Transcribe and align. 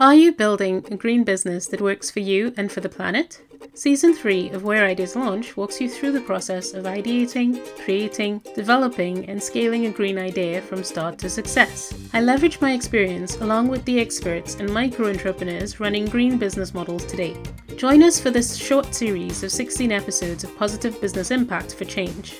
Are 0.00 0.14
you 0.14 0.32
building 0.32 0.84
a 0.90 0.96
green 0.96 1.22
business 1.22 1.68
that 1.68 1.80
works 1.80 2.10
for 2.10 2.18
you 2.18 2.52
and 2.56 2.70
for 2.70 2.80
the 2.80 2.88
planet? 2.88 3.40
Season 3.74 4.12
3 4.12 4.50
of 4.50 4.64
Where 4.64 4.84
Ideas 4.86 5.14
Launch 5.14 5.56
walks 5.56 5.80
you 5.80 5.88
through 5.88 6.10
the 6.10 6.20
process 6.20 6.74
of 6.74 6.84
ideating, 6.84 7.64
creating, 7.84 8.42
developing, 8.56 9.28
and 9.28 9.40
scaling 9.40 9.86
a 9.86 9.92
green 9.92 10.18
idea 10.18 10.60
from 10.62 10.82
start 10.82 11.16
to 11.20 11.30
success. 11.30 11.94
I 12.12 12.22
leverage 12.22 12.60
my 12.60 12.72
experience 12.72 13.36
along 13.36 13.68
with 13.68 13.84
the 13.84 14.00
experts 14.00 14.56
and 14.56 14.72
micro 14.72 15.10
entrepreneurs 15.10 15.78
running 15.78 16.06
green 16.06 16.38
business 16.38 16.74
models 16.74 17.04
today. 17.04 17.36
Join 17.76 18.02
us 18.02 18.18
for 18.18 18.30
this 18.30 18.56
short 18.56 18.92
series 18.92 19.44
of 19.44 19.52
16 19.52 19.92
episodes 19.92 20.42
of 20.42 20.56
positive 20.58 21.00
business 21.00 21.30
impact 21.30 21.72
for 21.72 21.84
change. 21.84 22.34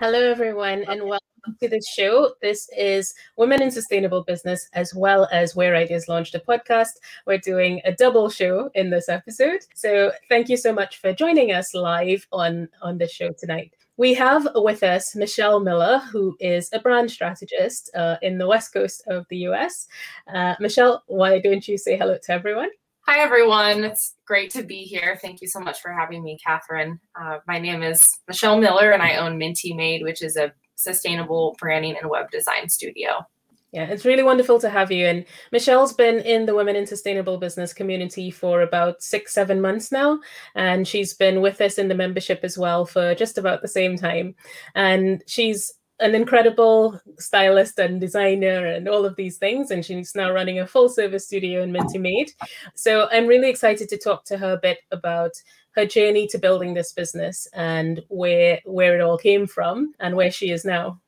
Hello, 0.00 0.18
everyone, 0.18 0.84
and 0.88 1.02
welcome 1.04 1.21
to 1.60 1.68
the 1.68 1.82
show. 1.96 2.34
This 2.40 2.68
is 2.76 3.14
Women 3.36 3.62
in 3.62 3.70
Sustainable 3.70 4.22
Business, 4.22 4.68
as 4.72 4.94
well 4.94 5.28
as 5.32 5.56
Where 5.56 5.76
Ideas 5.76 6.08
launched 6.08 6.34
a 6.34 6.40
podcast. 6.40 6.92
We're 7.26 7.38
doing 7.38 7.80
a 7.84 7.92
double 7.92 8.30
show 8.30 8.70
in 8.74 8.90
this 8.90 9.08
episode. 9.08 9.60
So 9.74 10.12
thank 10.28 10.48
you 10.48 10.56
so 10.56 10.72
much 10.72 10.98
for 10.98 11.12
joining 11.12 11.52
us 11.52 11.74
live 11.74 12.26
on, 12.32 12.68
on 12.80 12.98
the 12.98 13.08
show 13.08 13.30
tonight. 13.38 13.74
We 13.96 14.14
have 14.14 14.48
with 14.54 14.82
us 14.82 15.14
Michelle 15.14 15.60
Miller, 15.60 15.98
who 16.10 16.36
is 16.40 16.70
a 16.72 16.80
brand 16.80 17.10
strategist 17.10 17.90
uh, 17.94 18.16
in 18.22 18.38
the 18.38 18.46
west 18.46 18.72
coast 18.72 19.02
of 19.06 19.26
the 19.28 19.38
US. 19.48 19.86
Uh, 20.32 20.54
Michelle, 20.60 21.02
why 21.06 21.40
don't 21.40 21.66
you 21.66 21.76
say 21.76 21.96
hello 21.96 22.18
to 22.22 22.32
everyone? 22.32 22.70
Hi, 23.06 23.18
everyone. 23.18 23.82
It's 23.82 24.14
great 24.26 24.50
to 24.52 24.62
be 24.62 24.84
here. 24.84 25.18
Thank 25.20 25.42
you 25.42 25.48
so 25.48 25.58
much 25.58 25.80
for 25.80 25.92
having 25.92 26.22
me, 26.22 26.38
Catherine. 26.44 27.00
Uh, 27.20 27.38
my 27.48 27.58
name 27.58 27.82
is 27.82 28.08
Michelle 28.28 28.60
Miller, 28.60 28.92
and 28.92 29.02
I 29.02 29.16
own 29.16 29.38
Minty 29.38 29.74
Made, 29.74 30.04
which 30.04 30.22
is 30.22 30.36
a 30.36 30.52
sustainable 30.82 31.56
branding 31.58 31.96
and 32.00 32.10
web 32.10 32.30
design 32.30 32.68
studio. 32.68 33.26
Yeah, 33.72 33.84
it's 33.84 34.04
really 34.04 34.22
wonderful 34.22 34.60
to 34.60 34.68
have 34.68 34.92
you. 34.92 35.06
And 35.06 35.24
Michelle's 35.50 35.94
been 35.94 36.18
in 36.20 36.44
the 36.44 36.54
Women 36.54 36.76
in 36.76 36.86
Sustainable 36.86 37.38
Business 37.38 37.72
community 37.72 38.30
for 38.30 38.60
about 38.60 39.02
six, 39.02 39.32
seven 39.32 39.62
months 39.62 39.90
now. 39.90 40.20
And 40.54 40.86
she's 40.86 41.14
been 41.14 41.40
with 41.40 41.58
us 41.62 41.78
in 41.78 41.88
the 41.88 41.94
membership 41.94 42.40
as 42.42 42.58
well 42.58 42.84
for 42.84 43.14
just 43.14 43.38
about 43.38 43.62
the 43.62 43.68
same 43.68 43.96
time. 43.96 44.34
And 44.74 45.22
she's 45.26 45.72
an 46.00 46.14
incredible 46.14 47.00
stylist 47.18 47.78
and 47.78 47.98
designer 47.98 48.66
and 48.66 48.88
all 48.88 49.06
of 49.06 49.16
these 49.16 49.38
things. 49.38 49.70
And 49.70 49.82
she's 49.82 50.14
now 50.14 50.32
running 50.32 50.58
a 50.58 50.66
full 50.66 50.90
service 50.90 51.24
studio 51.24 51.62
in 51.62 51.72
Minty 51.72 51.96
Made. 51.98 52.30
So 52.74 53.08
I'm 53.10 53.26
really 53.26 53.48
excited 53.48 53.88
to 53.88 53.96
talk 53.96 54.26
to 54.26 54.36
her 54.36 54.52
a 54.52 54.60
bit 54.60 54.80
about 54.90 55.32
her 55.74 55.86
journey 55.86 56.26
to 56.28 56.38
building 56.38 56.74
this 56.74 56.92
business 56.92 57.46
and 57.52 58.02
where 58.08 58.60
where 58.64 58.94
it 58.94 59.00
all 59.00 59.18
came 59.18 59.46
from 59.46 59.94
and 60.00 60.16
where 60.16 60.30
she 60.30 60.50
is 60.50 60.64
now. 60.64 61.00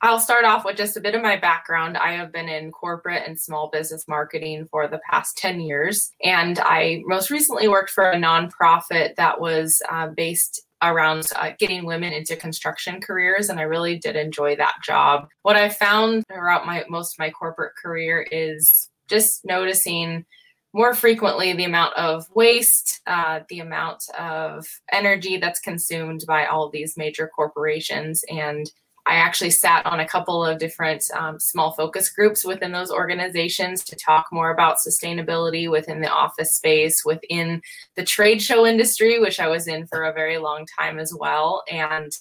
I'll 0.00 0.20
start 0.20 0.44
off 0.44 0.64
with 0.64 0.76
just 0.76 0.96
a 0.96 1.00
bit 1.00 1.16
of 1.16 1.22
my 1.22 1.36
background. 1.36 1.96
I 1.96 2.12
have 2.12 2.30
been 2.30 2.48
in 2.48 2.70
corporate 2.70 3.24
and 3.26 3.38
small 3.38 3.68
business 3.68 4.06
marketing 4.06 4.68
for 4.70 4.86
the 4.86 5.00
past 5.10 5.36
10 5.38 5.60
years. 5.60 6.12
And 6.22 6.60
I 6.60 7.02
most 7.04 7.30
recently 7.30 7.66
worked 7.66 7.90
for 7.90 8.10
a 8.10 8.16
nonprofit 8.16 9.16
that 9.16 9.40
was 9.40 9.82
uh, 9.90 10.08
based 10.08 10.62
around 10.82 11.26
uh, 11.36 11.52
getting 11.58 11.84
women 11.84 12.12
into 12.12 12.34
construction 12.34 13.00
careers 13.00 13.48
and 13.48 13.60
i 13.60 13.62
really 13.62 13.96
did 13.96 14.16
enjoy 14.16 14.56
that 14.56 14.74
job 14.82 15.28
what 15.42 15.54
i 15.54 15.68
found 15.68 16.26
throughout 16.26 16.66
my 16.66 16.84
most 16.88 17.14
of 17.14 17.18
my 17.20 17.30
corporate 17.30 17.72
career 17.80 18.26
is 18.32 18.88
just 19.08 19.44
noticing 19.44 20.24
more 20.72 20.94
frequently 20.94 21.52
the 21.52 21.64
amount 21.64 21.94
of 21.96 22.26
waste, 22.34 23.00
uh, 23.06 23.40
the 23.48 23.60
amount 23.60 24.04
of 24.18 24.66
energy 24.90 25.36
that's 25.36 25.60
consumed 25.60 26.24
by 26.26 26.46
all 26.46 26.70
these 26.70 26.96
major 26.96 27.28
corporations. 27.28 28.24
And 28.30 28.70
I 29.04 29.16
actually 29.16 29.50
sat 29.50 29.84
on 29.84 30.00
a 30.00 30.08
couple 30.08 30.44
of 30.44 30.58
different 30.58 31.04
um, 31.18 31.40
small 31.40 31.72
focus 31.72 32.08
groups 32.08 32.44
within 32.44 32.70
those 32.70 32.92
organizations 32.92 33.82
to 33.84 33.96
talk 33.96 34.26
more 34.30 34.50
about 34.50 34.78
sustainability 34.78 35.68
within 35.68 36.00
the 36.00 36.08
office 36.08 36.54
space, 36.54 37.04
within 37.04 37.60
the 37.96 38.04
trade 38.04 38.40
show 38.40 38.64
industry, 38.64 39.18
which 39.18 39.40
I 39.40 39.48
was 39.48 39.66
in 39.66 39.86
for 39.88 40.04
a 40.04 40.12
very 40.12 40.38
long 40.38 40.66
time 40.78 41.00
as 41.00 41.12
well. 41.12 41.64
And 41.70 42.12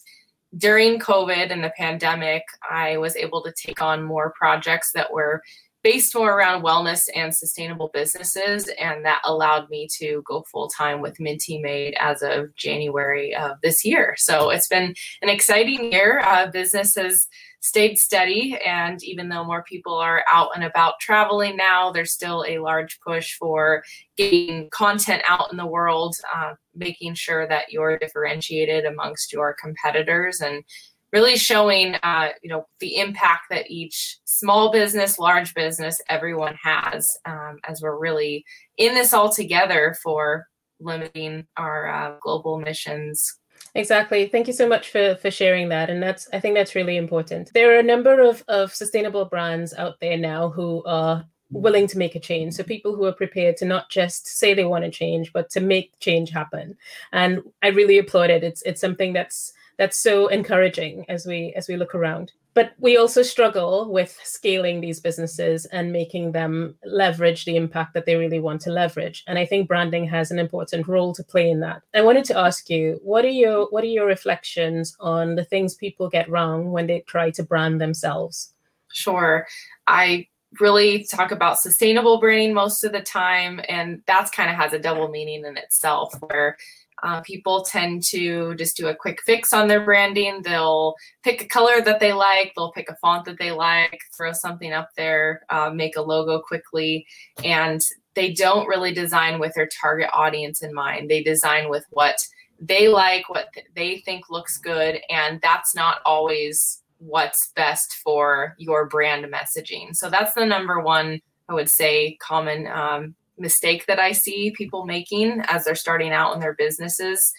during 0.58 1.00
COVID 1.00 1.52
and 1.52 1.64
the 1.64 1.72
pandemic, 1.78 2.44
I 2.70 2.98
was 2.98 3.16
able 3.16 3.44
to 3.44 3.54
take 3.54 3.82
on 3.82 4.04
more 4.04 4.34
projects 4.36 4.92
that 4.94 5.14
were 5.14 5.42
based 5.84 6.16
more 6.16 6.32
around 6.32 6.64
wellness 6.64 7.04
and 7.16 7.36
sustainable 7.36 7.90
businesses. 7.94 8.70
And 8.80 9.04
that 9.06 9.22
allowed 9.26 9.70
me 9.70 9.88
to 9.98 10.22
go 10.26 10.44
full 10.52 10.68
time 10.70 11.02
with 11.02 11.20
Minty 11.20 11.60
Made 11.60 11.96
as 12.00 12.22
of 12.22 12.56
January 12.56 13.36
of 13.36 13.58
this 13.64 13.84
year. 13.84 14.16
So 14.18 14.50
it's 14.50 14.68
been 14.68 14.94
an 15.22 15.30
exciting 15.30 15.92
year. 15.92 16.22
Uh, 16.24 16.48
business 16.52 16.96
has 16.96 17.28
stayed 17.62 17.98
steady. 17.98 18.58
And 18.66 19.04
even 19.04 19.30
though 19.30 19.44
more 19.44 19.64
people 19.64 19.96
are 19.96 20.24
out 20.32 20.50
and 20.56 20.64
about 20.64 21.00
traveling 21.00 21.56
now, 21.56 21.92
there's 21.92 22.12
still 22.12 22.44
a 22.48 22.58
large 22.58 23.00
push 23.06 23.36
for 23.36 23.84
getting 24.18 24.70
content 24.72 25.22
out 25.28 25.52
in 25.52 25.58
the 25.58 25.66
world, 25.66 26.16
uh, 26.34 26.54
making 26.76 27.14
sure 27.14 27.48
that 27.48 27.72
you're 27.72 28.00
differentiated 28.00 28.86
amongst 28.86 29.32
your 29.32 29.56
competitors 29.62 30.42
and 30.42 30.64
really 31.12 31.38
showing 31.38 31.96
uh, 32.04 32.30
you 32.42 32.50
know 32.50 32.66
the 32.80 32.98
impact 32.98 33.44
that 33.50 33.70
each 33.70 34.18
small 34.26 34.72
business 34.72 35.20
large 35.20 35.54
business 35.54 36.02
everyone 36.10 36.56
has 36.62 37.18
um, 37.26 37.60
as 37.68 37.82
we're 37.82 37.98
really 37.98 38.46
in 38.78 38.94
this 38.94 39.14
all 39.14 39.32
together 39.32 39.96
for 40.02 40.48
limiting 40.80 41.46
our 41.58 41.88
uh, 41.88 42.16
global 42.22 42.60
emissions 42.60 43.38
Exactly. 43.76 44.28
Thank 44.28 44.48
you 44.48 44.54
so 44.54 44.68
much 44.68 44.90
for 44.90 45.16
for 45.16 45.32
sharing 45.32 45.70
that, 45.70 45.90
and 45.90 46.04
that's 46.04 46.28
I 46.34 46.40
think 46.40 46.56
that's 46.56 46.76
really 46.76 46.98
important. 46.98 47.52
There 47.54 47.74
are 47.74 47.80
a 47.80 47.84
number 47.84 48.20
of 48.22 48.44
of 48.48 48.74
sustainable 48.74 49.26
brands 49.26 49.74
out 49.76 50.00
there 50.02 50.18
now 50.18 50.50
who 50.50 50.84
are 50.86 51.26
willing 51.52 51.88
to 51.88 51.98
make 51.98 52.16
a 52.16 52.20
change. 52.20 52.54
So 52.54 52.64
people 52.64 52.96
who 52.96 53.06
are 53.06 53.14
prepared 53.14 53.58
to 53.58 53.66
not 53.66 53.90
just 53.90 54.28
say 54.28 54.54
they 54.54 54.66
want 54.66 54.86
to 54.86 54.92
change, 54.92 55.32
but 55.34 55.50
to 55.52 55.60
make 55.60 55.98
change 56.00 56.32
happen. 56.32 56.78
And 57.12 57.42
I 57.62 57.70
really 57.70 57.98
applaud 57.98 58.30
it. 58.30 58.44
It's 58.44 58.62
it's 58.64 58.82
something 58.82 59.14
that's 59.14 59.54
that's 59.78 59.98
so 59.98 60.28
encouraging 60.28 61.06
as 61.10 61.26
we 61.26 61.54
as 61.56 61.68
we 61.68 61.76
look 61.76 61.96
around. 61.96 62.32
But 62.54 62.74
we 62.80 62.98
also 62.98 63.22
struggle 63.22 63.90
with 63.90 64.20
scaling 64.24 64.82
these 64.82 65.00
businesses 65.00 65.66
and 65.68 65.94
making 65.94 66.34
them 66.34 66.76
leverage 66.84 67.46
the 67.46 67.56
impact 67.56 67.94
that 67.94 68.06
they 68.06 68.16
really 68.16 68.42
want 68.42 68.60
to 68.62 68.72
leverage. 68.72 69.24
And 69.26 69.40
i 69.40 69.46
think 69.46 69.68
branding 69.68 70.06
has 70.08 70.32
an 70.32 70.40
important 70.40 70.88
role 70.88 71.14
to 71.14 71.24
play 71.24 71.50
in 71.50 71.62
that. 71.62 71.82
I 71.94 72.02
wanted 72.02 72.26
to 72.26 72.38
ask 72.38 72.70
you 72.70 73.00
what 73.04 73.24
are 73.26 73.30
your 73.30 73.68
what 73.70 73.84
are 73.84 73.96
your 73.98 74.06
reflections 74.06 74.96
on 75.00 75.36
the 75.36 75.46
things 75.46 75.76
people 75.76 76.10
get 76.10 76.30
wrong 76.30 76.72
when 76.72 76.88
they 76.88 77.02
try 77.08 77.32
to 77.32 77.44
brand 77.44 77.80
themselves? 77.80 78.54
Sure. 78.92 79.48
I 79.88 80.28
really 80.60 81.06
talk 81.06 81.32
about 81.32 81.60
sustainable 81.60 82.20
branding 82.20 82.54
most 82.54 82.84
of 82.84 82.92
the 82.92 83.02
time 83.02 83.62
and 83.70 84.02
that's 84.06 84.30
kind 84.32 84.50
of 84.50 84.58
has 84.58 84.74
a 84.74 84.80
double 84.80 85.08
meaning 85.08 85.46
in 85.46 85.56
itself 85.56 86.14
where 86.20 86.58
uh, 87.04 87.22
people 87.22 87.64
tend 87.64 88.04
to 88.04 88.56
just 88.56 88.78
do 88.78 88.88
a 88.88 88.96
quick 88.96 89.22
fix 89.24 89.54
on 89.54 89.68
their 89.68 89.84
branding. 89.84 90.42
They'll 90.42 90.96
pick 91.24 91.42
a 91.42 91.48
color 91.48 91.82
that 91.82 92.00
they 92.00 92.14
like, 92.14 92.54
they'll 92.56 92.72
pick 92.72 92.90
a 92.90 92.96
font 92.96 93.26
that 93.26 93.40
they 93.40 93.52
like, 93.52 94.02
throw 94.16 94.32
something 94.32 94.74
up 94.74 94.90
there, 94.96 95.44
uh, 95.50 95.70
make 95.70 95.96
a 95.96 96.02
logo 96.02 96.40
quickly, 96.40 97.06
and 97.44 97.82
they 98.14 98.34
don't 98.34 98.68
really 98.68 98.94
design 98.94 99.40
with 99.40 99.54
their 99.54 99.70
target 99.82 100.10
audience 100.14 100.62
in 100.62 100.74
mind. 100.74 101.10
They 101.10 101.24
design 101.24 101.70
with 101.70 101.86
what 101.92 102.28
they 102.60 102.88
like, 102.88 103.30
what 103.30 103.48
they 103.76 104.00
think 104.00 104.30
looks 104.30 104.58
good, 104.58 105.00
and 105.10 105.40
that's 105.42 105.74
not 105.74 106.00
always 106.06 106.84
what's 107.00 107.52
best 107.56 107.96
for 107.96 108.56
your 108.60 108.86
brand 108.86 109.26
messaging. 109.26 109.96
So 109.96 110.10
that's 110.10 110.34
the 110.34 110.46
number 110.46 110.80
one, 110.80 111.20
I 111.50 111.54
would 111.56 111.70
say, 111.70 112.18
common 112.22 112.68
um, 112.68 113.16
mistake 113.38 113.86
that 113.88 114.00
I 114.00 114.12
see 114.12 114.52
people 114.52 114.86
making 114.86 115.42
as 115.48 115.66
they're 115.66 115.76
starting 115.76 116.12
out 116.12 116.34
in 116.34 116.40
their 116.40 116.54
businesses. 116.54 117.34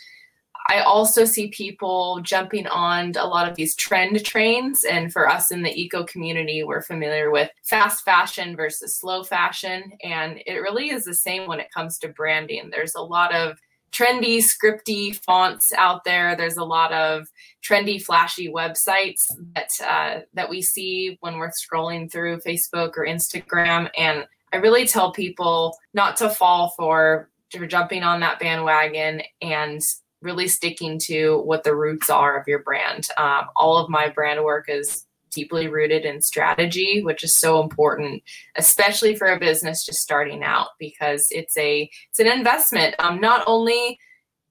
I 0.69 0.81
also 0.81 1.25
see 1.25 1.49
people 1.49 2.21
jumping 2.23 2.67
on 2.69 3.13
a 3.19 3.27
lot 3.27 3.49
of 3.49 3.57
these 3.57 3.75
trend 3.75 4.25
trains. 4.25 4.85
And 4.85 5.13
for 5.13 5.29
us 5.29 5.51
in 5.51 5.63
the 5.63 5.75
eco 5.75 6.05
community, 6.05 6.62
we're 6.62 6.83
familiar 6.83 7.31
with 7.31 7.50
fast 7.65 8.05
fashion 8.05 8.55
versus 8.55 8.97
slow 8.97 9.25
fashion. 9.25 9.93
And 10.05 10.41
it 10.47 10.55
really 10.55 10.91
is 10.91 11.05
the 11.05 11.15
same 11.15 11.49
when 11.49 11.59
it 11.59 11.73
comes 11.75 11.99
to 11.99 12.09
branding. 12.09 12.71
There's 12.71 12.95
a 12.95 13.03
lot 13.03 13.35
of 13.35 13.59
trendy, 13.93 14.38
scripty 14.38 15.15
fonts 15.25 15.73
out 15.77 16.05
there. 16.05 16.35
There's 16.37 16.56
a 16.56 16.65
lot 16.65 16.93
of 16.93 17.29
trendy, 17.62 18.03
flashy 18.03 18.49
websites 18.49 19.31
that 19.55 19.71
uh, 19.87 20.21
that 20.35 20.49
we 20.49 20.62
see 20.62 21.19
when 21.21 21.38
we're 21.38 21.50
scrolling 21.50 22.11
through 22.11 22.41
Facebook 22.41 22.93
or 22.97 23.06
Instagram. 23.06 23.91
And 23.99 24.27
I 24.52 24.56
really 24.56 24.87
tell 24.87 25.12
people 25.12 25.76
not 25.94 26.16
to 26.19 26.28
fall 26.28 26.75
for, 26.76 27.31
for 27.50 27.66
jumping 27.66 28.02
on 28.02 28.20
that 28.20 28.38
bandwagon 28.38 29.22
and 29.40 29.81
really 30.20 30.49
sticking 30.49 30.99
to 31.00 31.38
what 31.43 31.64
the 31.64 31.75
roots 31.75 32.08
are 32.08 32.38
of 32.38 32.46
your 32.46 32.60
brand. 32.60 33.08
Um, 33.19 33.46
all 33.56 33.76
of 33.76 33.90
my 33.90 34.08
brand 34.08 34.44
work 34.44 34.66
is 34.69 35.06
deeply 35.32 35.66
rooted 35.66 36.04
in 36.04 36.20
strategy, 36.20 37.02
which 37.02 37.25
is 37.25 37.34
so 37.34 37.62
important, 37.62 38.22
especially 38.56 39.16
for 39.16 39.28
a 39.28 39.40
business 39.40 39.84
just 39.84 40.00
starting 40.00 40.44
out, 40.44 40.69
because 40.78 41.26
it's 41.31 41.56
a 41.56 41.90
it's 42.10 42.20
an 42.20 42.26
investment. 42.26 42.94
Um, 42.99 43.20
not 43.20 43.43
only 43.46 43.99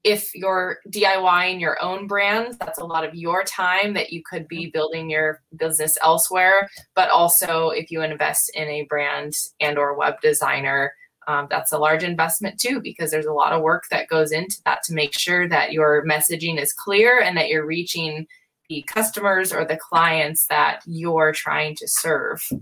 if 0.03 0.33
you're 0.33 0.80
DIYing 0.89 1.59
your 1.59 1.81
own 1.81 2.07
brands, 2.07 2.57
that's 2.57 2.80
a 2.80 2.86
lot 2.86 3.06
of 3.06 3.13
your 3.13 3.44
time 3.44 3.94
that 3.94 4.12
you 4.12 4.24
could 4.27 4.48
be 4.48 4.71
building 4.71 5.09
your 5.09 5.42
business 5.56 5.98
elsewhere. 6.01 6.69
But 6.95 7.09
also, 7.09 7.69
if 7.69 7.92
you 7.92 8.01
invest 8.01 8.51
in 8.56 8.68
a 8.68 8.83
brand 8.83 9.33
and 9.59 9.77
or 9.77 9.95
web 9.95 10.19
designer, 10.21 10.94
um, 11.27 11.48
that's 11.50 11.71
a 11.71 11.77
large 11.77 12.03
investment 12.03 12.59
too 12.59 12.81
because 12.81 13.12
there's 13.12 13.27
a 13.27 13.33
lot 13.33 13.53
of 13.53 13.62
work 13.62 13.83
that 13.92 14.09
goes 14.09 14.31
into 14.31 14.57
that 14.65 14.81
to 14.83 14.94
make 14.94 15.18
sure 15.18 15.48
that 15.48 15.71
your 15.71 16.03
messaging 16.06 16.59
is 16.59 16.74
clear 16.74 17.19
and 17.19 17.38
that 17.38 17.50
you're 17.50 17.65
reaching 17.65 18.25
the 18.69 18.83
customers 18.88 19.53
or 19.53 19.65
the 19.65 19.77
clients 19.77 20.48
that 20.48 20.81
you're 20.88 21.31
trying 21.31 21.75
to 21.75 21.88
serve. 21.88 22.42
Uh, 22.51 22.57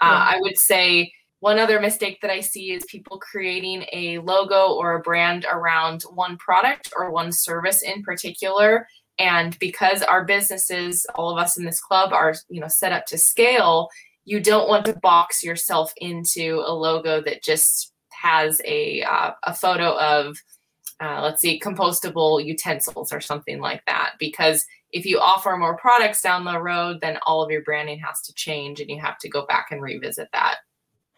I 0.00 0.38
would 0.40 0.58
say 0.58 1.12
one 1.40 1.58
other 1.58 1.80
mistake 1.80 2.20
that 2.20 2.30
I 2.30 2.40
see 2.40 2.72
is 2.72 2.84
people 2.84 3.18
creating 3.18 3.86
a 3.92 4.18
logo 4.18 4.74
or 4.74 4.94
a 4.94 5.00
brand 5.00 5.46
around 5.50 6.02
one 6.12 6.36
product 6.36 6.92
or 6.94 7.10
one 7.10 7.32
service 7.32 7.82
in 7.82 8.02
particular. 8.02 8.86
And 9.18 9.58
because 9.58 10.02
our 10.02 10.24
businesses, 10.24 11.06
all 11.14 11.30
of 11.30 11.38
us 11.38 11.58
in 11.58 11.64
this 11.64 11.80
club 11.80 12.12
are, 12.12 12.34
you 12.50 12.60
know, 12.60 12.68
set 12.68 12.92
up 12.92 13.06
to 13.06 13.18
scale, 13.18 13.88
you 14.24 14.40
don't 14.40 14.68
want 14.68 14.84
to 14.86 14.94
box 15.00 15.42
yourself 15.42 15.92
into 15.96 16.62
a 16.64 16.72
logo 16.72 17.22
that 17.22 17.42
just 17.42 17.92
has 18.10 18.60
a 18.66 19.02
uh, 19.02 19.32
a 19.44 19.54
photo 19.54 19.98
of 19.98 20.36
uh, 21.00 21.22
let's 21.22 21.40
see 21.40 21.58
compostable 21.58 22.44
utensils 22.44 23.12
or 23.12 23.20
something 23.20 23.60
like 23.60 23.82
that 23.86 24.12
because 24.18 24.66
if 24.92 25.06
you 25.06 25.18
offer 25.18 25.56
more 25.56 25.78
products 25.78 26.20
down 26.20 26.44
the 26.44 26.60
road 26.60 26.98
then 27.00 27.18
all 27.24 27.42
of 27.42 27.50
your 27.50 27.62
branding 27.62 27.98
has 27.98 28.20
to 28.20 28.34
change 28.34 28.80
and 28.80 28.90
you 28.90 29.00
have 29.00 29.16
to 29.16 29.28
go 29.28 29.46
back 29.46 29.68
and 29.70 29.80
revisit 29.80 30.28
that 30.32 30.56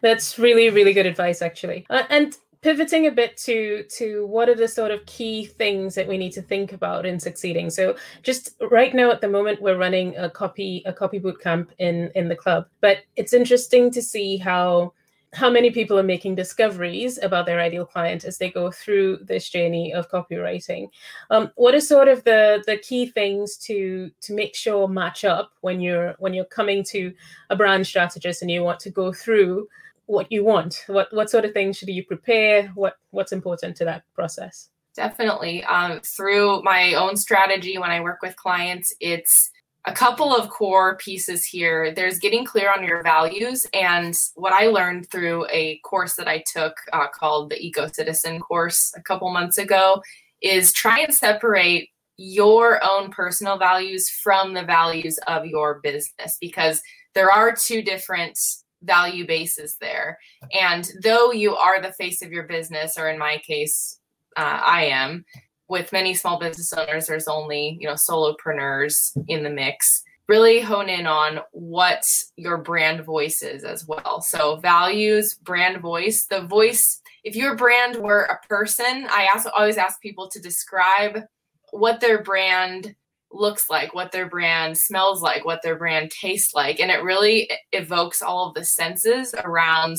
that's 0.03 0.37
really, 0.37 0.69
really 0.69 0.93
good 0.93 1.07
advice, 1.07 1.41
actually. 1.41 1.87
Uh, 1.89 2.03
and 2.11 2.37
pivoting 2.61 3.07
a 3.07 3.11
bit 3.11 3.35
to 3.37 3.83
to 3.89 4.25
what 4.27 4.47
are 4.47 4.55
the 4.55 4.67
sort 4.67 4.91
of 4.91 5.05
key 5.05 5.45
things 5.45 5.95
that 5.95 6.07
we 6.07 6.17
need 6.17 6.31
to 6.31 6.41
think 6.41 6.71
about 6.71 7.05
in 7.05 7.19
succeeding. 7.19 7.69
So 7.69 7.95
just 8.21 8.55
right 8.71 8.93
now 8.93 9.11
at 9.11 9.21
the 9.21 9.27
moment 9.27 9.61
we're 9.61 9.77
running 9.77 10.15
a 10.17 10.29
copy 10.29 10.81
a 10.85 10.93
copy 10.93 11.19
boot 11.19 11.41
camp 11.41 11.71
in 11.79 12.11
in 12.15 12.29
the 12.29 12.35
club. 12.35 12.65
But 12.79 12.99
it's 13.15 13.33
interesting 13.33 13.91
to 13.91 14.01
see 14.01 14.37
how 14.37 14.93
how 15.33 15.49
many 15.49 15.71
people 15.71 15.97
are 15.97 16.03
making 16.03 16.35
discoveries 16.35 17.17
about 17.21 17.47
their 17.47 17.59
ideal 17.59 17.85
client 17.85 18.23
as 18.23 18.37
they 18.37 18.51
go 18.51 18.69
through 18.69 19.17
this 19.23 19.49
journey 19.49 19.91
of 19.91 20.09
copywriting. 20.09 20.87
Um, 21.31 21.51
what 21.55 21.73
are 21.73 21.81
sort 21.81 22.07
of 22.07 22.23
the 22.23 22.63
the 22.65 22.77
key 22.77 23.07
things 23.07 23.57
to 23.67 24.09
to 24.21 24.33
make 24.33 24.55
sure 24.55 24.87
match 24.87 25.25
up 25.25 25.51
when 25.61 25.81
you're 25.81 26.15
when 26.19 26.33
you're 26.33 26.45
coming 26.45 26.83
to 26.85 27.13
a 27.49 27.55
brand 27.55 27.85
strategist 27.87 28.41
and 28.41 28.51
you 28.51 28.63
want 28.63 28.79
to 28.81 28.89
go 28.89 29.11
through 29.11 29.67
what 30.05 30.31
you 30.31 30.43
want 30.43 30.83
what 30.87 31.07
what 31.13 31.29
sort 31.29 31.45
of 31.45 31.53
things 31.53 31.77
should 31.77 31.87
you 31.87 32.03
prepare 32.05 32.67
what 32.75 32.95
what's 33.11 33.31
important 33.31 33.75
to 33.77 33.85
that 33.85 34.03
process? 34.13 34.69
Definitely. 34.95 35.63
Um, 35.63 36.01
through 36.01 36.61
my 36.63 36.93
own 36.93 37.15
strategy 37.15 37.77
when 37.77 37.91
i 37.91 37.99
work 37.99 38.21
with 38.21 38.35
clients 38.35 38.93
it's 38.99 39.49
a 39.85 39.91
couple 39.91 40.33
of 40.33 40.49
core 40.49 40.95
pieces 40.95 41.43
here. 41.43 41.93
There's 41.93 42.17
getting 42.17 42.45
clear 42.45 42.71
on 42.71 42.85
your 42.85 43.03
values 43.03 43.67
and 43.73 44.15
what 44.35 44.53
i 44.53 44.67
learned 44.67 45.09
through 45.09 45.45
a 45.49 45.79
course 45.79 46.15
that 46.15 46.27
i 46.27 46.43
took 46.51 46.75
uh, 46.93 47.07
called 47.07 47.49
the 47.49 47.59
eco 47.59 47.87
citizen 47.87 48.39
course 48.39 48.93
a 48.95 49.01
couple 49.01 49.29
months 49.31 49.57
ago 49.57 50.01
is 50.41 50.73
try 50.73 50.99
and 50.99 51.13
separate 51.13 51.89
your 52.17 52.79
own 52.83 53.09
personal 53.09 53.57
values 53.57 54.09
from 54.09 54.53
the 54.53 54.63
values 54.63 55.17
of 55.27 55.45
your 55.45 55.79
business 55.81 56.37
because 56.39 56.81
there 57.15 57.31
are 57.31 57.55
two 57.55 57.81
different 57.81 58.37
value 58.83 59.25
bases 59.25 59.77
there. 59.79 60.19
And 60.53 60.89
though 61.01 61.31
you 61.31 61.55
are 61.55 61.81
the 61.81 61.93
face 61.93 62.21
of 62.21 62.31
your 62.31 62.43
business, 62.43 62.97
or 62.97 63.09
in 63.09 63.17
my 63.17 63.41
case, 63.45 63.99
uh, 64.37 64.61
I 64.63 64.85
am, 64.85 65.25
with 65.67 65.91
many 65.91 66.13
small 66.13 66.39
business 66.39 66.73
owners, 66.73 67.07
there's 67.07 67.27
only, 67.27 67.77
you 67.79 67.87
know, 67.87 67.95
solopreneurs 67.95 69.17
in 69.27 69.43
the 69.43 69.49
mix. 69.49 70.03
Really 70.29 70.61
hone 70.61 70.87
in 70.87 71.05
on 71.05 71.39
what 71.51 72.03
your 72.37 72.57
brand 72.57 73.03
voice 73.03 73.41
is 73.41 73.63
as 73.63 73.85
well. 73.85 74.21
So, 74.21 74.55
values, 74.57 75.35
brand 75.35 75.81
voice. 75.81 76.27
The 76.27 76.41
voice, 76.41 77.01
if 77.23 77.35
your 77.35 77.55
brand 77.55 77.97
were 77.97 78.23
a 78.23 78.47
person, 78.47 79.07
I 79.09 79.27
ask, 79.33 79.47
always 79.57 79.77
ask 79.77 80.01
people 80.01 80.29
to 80.29 80.39
describe 80.39 81.23
what 81.71 81.99
their 81.99 82.23
brand 82.23 82.95
looks 83.33 83.69
like, 83.69 83.93
what 83.93 84.11
their 84.11 84.27
brand 84.27 84.77
smells 84.77 85.21
like, 85.21 85.45
what 85.45 85.61
their 85.63 85.77
brand 85.77 86.11
tastes 86.11 86.53
like. 86.53 86.79
And 86.79 86.91
it 86.91 87.03
really 87.03 87.49
evokes 87.71 88.21
all 88.21 88.47
of 88.47 88.53
the 88.53 88.65
senses 88.65 89.33
around 89.43 89.97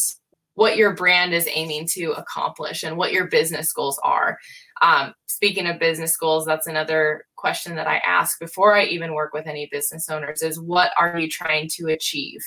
what 0.55 0.77
your 0.77 0.95
brand 0.95 1.35
is 1.35 1.49
aiming 1.51 1.87
to 1.93 2.13
accomplish 2.13 2.83
and 2.83 2.97
what 2.97 3.13
your 3.13 3.27
business 3.27 3.73
goals 3.73 3.99
are. 4.05 4.39
Um, 4.83 5.13
speaking 5.27 5.67
of 5.67 5.81
business 5.81 6.17
goals, 6.17 6.47
that's 6.47 6.69
another 6.69 7.25
question 7.37 7.75
that 7.77 7.89
I 7.89 7.97
ask 8.07 8.39
before 8.39 8.75
I 8.75 8.85
even 8.85 9.15
work 9.15 9.35
with 9.35 9.47
any 9.47 9.69
business 9.71 10.09
owners 10.09 10.43
is 10.43 10.61
what 10.61 10.93
are 10.97 11.19
you 11.19 11.29
trying 11.29 11.69
to 11.77 11.89
achieve? 11.89 12.41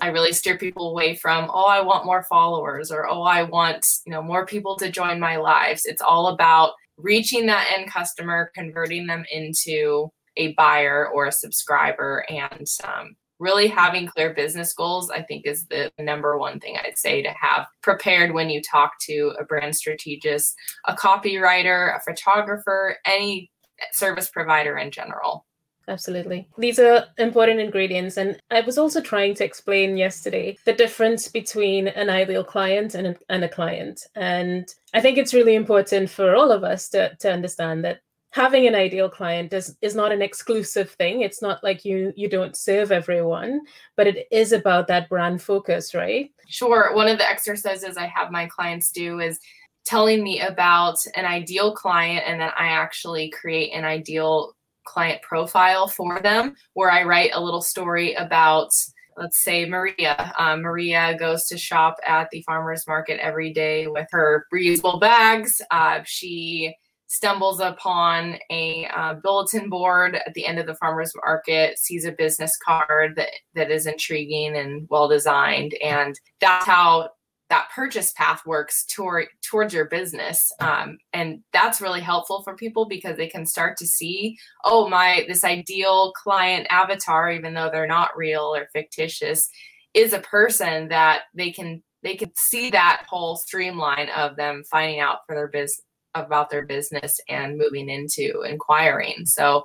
I 0.00 0.08
really 0.08 0.32
steer 0.32 0.58
people 0.58 0.90
away 0.90 1.14
from, 1.14 1.48
oh, 1.52 1.66
I 1.66 1.80
want 1.80 2.06
more 2.06 2.24
followers 2.24 2.90
or 2.90 3.08
oh, 3.08 3.22
I 3.22 3.44
want, 3.44 3.86
you 4.04 4.10
know, 4.10 4.22
more 4.22 4.44
people 4.44 4.76
to 4.76 4.90
join 4.90 5.20
my 5.20 5.36
lives. 5.36 5.82
It's 5.84 6.02
all 6.02 6.28
about 6.28 6.72
reaching 6.96 7.46
that 7.46 7.72
end 7.76 7.90
customer, 7.90 8.50
converting 8.54 9.06
them 9.06 9.24
into 9.30 10.10
a 10.36 10.52
buyer 10.54 11.08
or 11.08 11.26
a 11.26 11.32
subscriber 11.32 12.24
and 12.28 12.66
um, 12.84 13.16
really 13.38 13.66
having 13.66 14.06
clear 14.06 14.32
business 14.32 14.72
goals 14.72 15.10
i 15.10 15.20
think 15.20 15.44
is 15.44 15.66
the 15.66 15.90
number 15.98 16.38
one 16.38 16.60
thing 16.60 16.76
i'd 16.84 16.98
say 16.98 17.22
to 17.22 17.30
have 17.30 17.66
prepared 17.82 18.32
when 18.32 18.48
you 18.48 18.62
talk 18.62 18.92
to 19.00 19.34
a 19.38 19.44
brand 19.44 19.74
strategist 19.74 20.54
a 20.86 20.94
copywriter 20.94 21.96
a 21.96 22.00
photographer 22.00 22.96
any 23.04 23.50
service 23.92 24.28
provider 24.30 24.78
in 24.78 24.90
general 24.90 25.44
Absolutely. 25.88 26.48
These 26.56 26.78
are 26.78 27.04
important 27.18 27.60
ingredients. 27.60 28.16
And 28.16 28.38
I 28.50 28.62
was 28.62 28.78
also 28.78 29.00
trying 29.00 29.34
to 29.34 29.44
explain 29.44 29.96
yesterday 29.96 30.56
the 30.64 30.72
difference 30.72 31.28
between 31.28 31.88
an 31.88 32.08
ideal 32.08 32.44
client 32.44 32.94
and 32.94 33.08
a, 33.08 33.16
and 33.28 33.44
a 33.44 33.48
client. 33.48 34.00
And 34.14 34.66
I 34.94 35.00
think 35.00 35.18
it's 35.18 35.34
really 35.34 35.54
important 35.54 36.08
for 36.10 36.34
all 36.34 36.50
of 36.50 36.64
us 36.64 36.88
to, 36.90 37.14
to 37.20 37.32
understand 37.32 37.84
that 37.84 38.00
having 38.34 38.66
an 38.66 38.74
ideal 38.74 39.08
client 39.08 39.52
is 39.52 39.76
is 39.80 39.94
not 39.94 40.10
an 40.10 40.20
exclusive 40.20 40.90
thing 40.90 41.20
it's 41.20 41.40
not 41.40 41.62
like 41.62 41.84
you 41.84 42.12
you 42.16 42.28
don't 42.28 42.56
serve 42.56 42.90
everyone 42.90 43.60
but 43.96 44.08
it 44.08 44.26
is 44.32 44.52
about 44.52 44.88
that 44.88 45.08
brand 45.08 45.40
focus 45.40 45.94
right 45.94 46.32
sure 46.48 46.94
one 46.94 47.06
of 47.06 47.16
the 47.16 47.30
exercises 47.30 47.96
i 47.96 48.06
have 48.06 48.32
my 48.32 48.46
clients 48.46 48.90
do 48.90 49.20
is 49.20 49.38
telling 49.84 50.22
me 50.22 50.40
about 50.40 50.96
an 51.14 51.24
ideal 51.24 51.72
client 51.72 52.24
and 52.26 52.40
then 52.40 52.50
i 52.58 52.66
actually 52.66 53.30
create 53.30 53.70
an 53.70 53.84
ideal 53.84 54.52
client 54.84 55.22
profile 55.22 55.86
for 55.86 56.20
them 56.20 56.56
where 56.72 56.90
i 56.90 57.04
write 57.04 57.30
a 57.34 57.40
little 57.40 57.62
story 57.62 58.14
about 58.14 58.70
let's 59.16 59.44
say 59.44 59.64
Maria. 59.64 60.34
Um, 60.36 60.62
Maria 60.62 61.16
goes 61.16 61.46
to 61.46 61.56
shop 61.56 61.98
at 62.04 62.28
the 62.32 62.42
farmers 62.42 62.84
market 62.88 63.20
every 63.20 63.52
day 63.52 63.86
with 63.86 64.08
her 64.10 64.44
reusable 64.52 65.00
bags. 65.00 65.60
Uh, 65.70 66.00
she 66.04 66.74
stumbles 67.06 67.60
upon 67.60 68.36
a 68.50 68.86
uh, 68.94 69.14
bulletin 69.22 69.68
board 69.68 70.16
at 70.16 70.34
the 70.34 70.46
end 70.46 70.58
of 70.58 70.66
the 70.66 70.74
farmers 70.76 71.12
market 71.24 71.78
sees 71.78 72.04
a 72.04 72.12
business 72.12 72.56
card 72.64 73.14
that 73.16 73.28
that 73.54 73.70
is 73.70 73.86
intriguing 73.86 74.56
and 74.56 74.86
well 74.90 75.08
designed 75.08 75.74
and 75.82 76.18
that's 76.40 76.66
how 76.66 77.08
that 77.50 77.68
purchase 77.74 78.12
path 78.12 78.42
works 78.46 78.84
toward 78.86 79.26
towards 79.48 79.74
your 79.74 79.84
business. 79.84 80.50
Um, 80.60 80.98
and 81.12 81.40
that's 81.52 81.80
really 81.80 82.00
helpful 82.00 82.42
for 82.42 82.56
people 82.56 82.86
because 82.86 83.16
they 83.16 83.28
can 83.28 83.46
start 83.46 83.76
to 83.78 83.86
see 83.86 84.36
oh 84.64 84.88
my 84.88 85.24
this 85.28 85.44
ideal 85.44 86.12
client 86.12 86.66
avatar 86.70 87.30
even 87.30 87.54
though 87.54 87.70
they're 87.70 87.86
not 87.86 88.16
real 88.16 88.54
or 88.54 88.66
fictitious 88.72 89.48
is 89.92 90.12
a 90.12 90.20
person 90.20 90.88
that 90.88 91.22
they 91.34 91.52
can 91.52 91.82
they 92.02 92.16
can 92.16 92.32
see 92.36 92.70
that 92.70 93.04
whole 93.08 93.36
streamline 93.36 94.08
of 94.10 94.36
them 94.36 94.62
finding 94.70 95.00
out 95.00 95.18
for 95.26 95.34
their 95.34 95.48
business 95.48 95.82
about 96.14 96.50
their 96.50 96.64
business 96.64 97.18
and 97.28 97.58
moving 97.58 97.88
into 97.88 98.42
inquiring. 98.42 99.26
So 99.26 99.64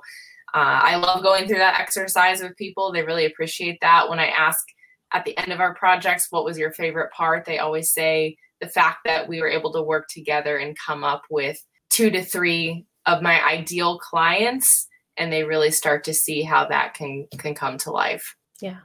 uh, 0.54 0.80
I 0.82 0.96
love 0.96 1.22
going 1.22 1.46
through 1.46 1.58
that 1.58 1.80
exercise 1.80 2.42
with 2.42 2.56
people. 2.56 2.92
They 2.92 3.02
really 3.02 3.26
appreciate 3.26 3.78
that. 3.82 4.08
When 4.08 4.18
I 4.18 4.26
ask 4.26 4.64
at 5.12 5.24
the 5.24 5.36
end 5.38 5.52
of 5.52 5.60
our 5.60 5.74
projects, 5.74 6.26
what 6.30 6.44
was 6.44 6.58
your 6.58 6.72
favorite 6.72 7.12
part? 7.12 7.44
They 7.44 7.58
always 7.58 7.92
say 7.92 8.36
the 8.60 8.68
fact 8.68 8.98
that 9.04 9.28
we 9.28 9.40
were 9.40 9.48
able 9.48 9.72
to 9.72 9.82
work 9.82 10.06
together 10.08 10.56
and 10.56 10.76
come 10.84 11.04
up 11.04 11.22
with 11.30 11.58
two 11.90 12.10
to 12.10 12.22
three 12.22 12.84
of 13.06 13.22
my 13.22 13.42
ideal 13.44 13.98
clients 13.98 14.86
and 15.16 15.32
they 15.32 15.44
really 15.44 15.70
start 15.70 16.04
to 16.04 16.14
see 16.14 16.42
how 16.42 16.66
that 16.66 16.94
can 16.94 17.26
can 17.38 17.54
come 17.54 17.78
to 17.78 17.90
life. 17.90 18.36
Yeah. 18.60 18.78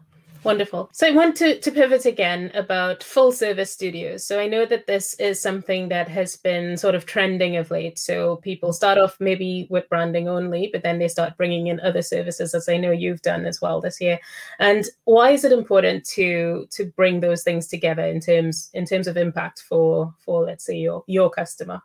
Wonderful. 0.45 0.89
So 0.93 1.07
I 1.07 1.11
want 1.11 1.35
to, 1.37 1.59
to 1.59 1.71
pivot 1.71 2.05
again 2.05 2.51
about 2.53 3.03
full 3.03 3.31
service 3.31 3.71
studios. 3.71 4.25
So 4.25 4.39
I 4.39 4.47
know 4.47 4.63
that 4.67 4.85
this 4.85 5.15
is 5.15 5.41
something 5.41 5.89
that 5.89 6.07
has 6.07 6.35
been 6.35 6.77
sort 6.77 6.93
of 6.93 7.07
trending 7.07 7.55
of 7.55 7.71
late. 7.71 7.97
So 7.97 8.35
people 8.37 8.71
start 8.71 8.99
off 8.99 9.17
maybe 9.19 9.65
with 9.71 9.89
branding 9.89 10.29
only, 10.29 10.69
but 10.71 10.83
then 10.83 10.99
they 10.99 11.07
start 11.07 11.35
bringing 11.35 11.65
in 11.67 11.79
other 11.79 12.03
services, 12.03 12.53
as 12.53 12.69
I 12.69 12.77
know 12.77 12.91
you've 12.91 13.23
done 13.23 13.45
as 13.45 13.59
well 13.59 13.81
this 13.81 13.99
year. 13.99 14.19
And 14.59 14.85
why 15.05 15.31
is 15.31 15.43
it 15.43 15.51
important 15.51 16.05
to 16.09 16.67
to 16.71 16.85
bring 16.95 17.21
those 17.21 17.41
things 17.41 17.67
together 17.67 18.03
in 18.03 18.19
terms 18.19 18.69
in 18.75 18.85
terms 18.85 19.07
of 19.07 19.17
impact 19.17 19.63
for 19.67 20.13
for 20.19 20.45
let's 20.45 20.63
say 20.63 20.77
your 20.77 21.03
your 21.07 21.31
customer? 21.31 21.81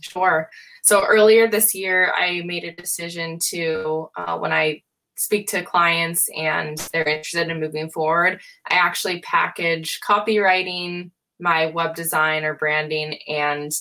Sure. 0.00 0.50
So 0.82 1.04
earlier 1.04 1.48
this 1.48 1.74
year, 1.74 2.12
I 2.16 2.42
made 2.44 2.64
a 2.64 2.72
decision 2.72 3.38
to, 3.50 4.10
uh, 4.16 4.36
when 4.38 4.52
I 4.52 4.82
speak 5.16 5.48
to 5.48 5.62
clients 5.62 6.28
and 6.36 6.78
they're 6.92 7.08
interested 7.08 7.48
in 7.48 7.60
moving 7.60 7.90
forward, 7.90 8.40
I 8.68 8.74
actually 8.74 9.20
package 9.20 10.00
copywriting, 10.06 11.10
my 11.38 11.66
web 11.66 11.94
design 11.94 12.44
or 12.44 12.54
branding, 12.54 13.18
and 13.28 13.72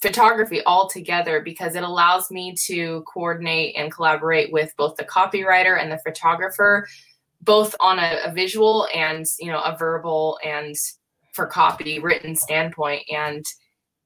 photography 0.00 0.62
all 0.62 0.88
together 0.88 1.40
because 1.40 1.74
it 1.74 1.82
allows 1.82 2.30
me 2.30 2.54
to 2.66 3.04
coordinate 3.12 3.76
and 3.76 3.92
collaborate 3.92 4.50
with 4.50 4.74
both 4.76 4.96
the 4.96 5.04
copywriter 5.04 5.80
and 5.80 5.92
the 5.92 5.98
photographer 5.98 6.86
both 7.42 7.74
on 7.80 7.98
a, 7.98 8.20
a, 8.26 8.32
visual 8.32 8.86
and 8.94 9.24
you 9.38 9.50
know 9.50 9.60
a 9.60 9.76
verbal 9.76 10.38
and 10.44 10.74
for 11.32 11.46
copy 11.46 11.98
written 11.98 12.34
standpoint. 12.34 13.02
And 13.10 13.44